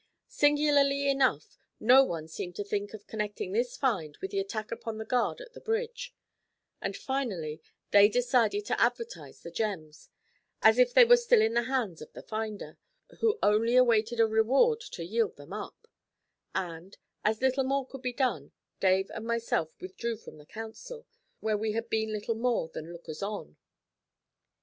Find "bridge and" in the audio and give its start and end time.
5.61-6.97